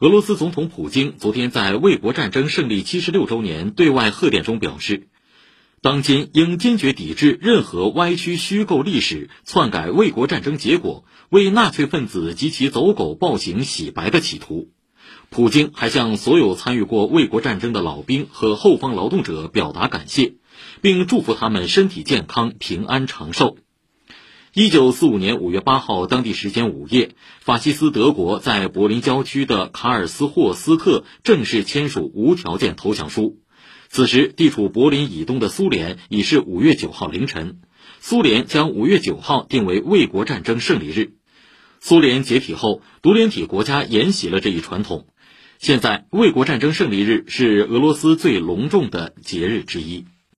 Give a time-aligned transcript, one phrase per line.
[0.00, 5.06] 俄罗斯总统普京昨天在卫国战争胜利七十六周年对外贺电中表示，
[5.82, 14.72] 当今应坚决抵制任何歪曲虚构历史、篡改卫国战争结果、为纳粹分子及其走狗暴行洗白的企图。
[15.30, 20.34] 普京还向所有参与过卫国战争的老兵和后方劳动者表达感谢，
[20.80, 23.58] 并祝福他们身体健康、平安长寿。
[24.56, 33.40] 一九四五年五月八号，当地时间午夜，法西斯德国在柏林郊区的卡尔斯霍斯特正式签署无条件投降书。
[33.88, 37.62] 此时，地处柏林以东的苏联已是五月九号凌晨。
[37.98, 41.14] 苏联将五月九号定为卫国战争胜利日。
[41.80, 45.08] 苏联解体后，独联体国家沿袭了这一传统。
[45.58, 50.04] 现在，卫国战争胜利日是俄罗斯最隆重的节日之一。